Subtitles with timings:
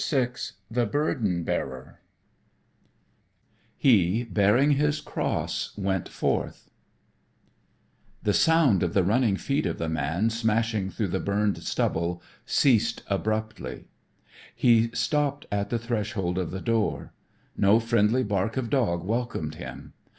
[0.09, 0.29] VI
[0.71, 1.99] The Burden Bearer
[3.77, 6.71] "HE, BEARING HIS CROSS, WENT FORTH"
[8.23, 11.09] VI The Burden Bearer The sound of the running feet of the man smashing through
[11.09, 13.89] the burned stubble ceased abruptly.
[14.55, 17.13] He stopped at the threshold of the door.
[17.55, 19.93] No friendly bark of dog welcomed him.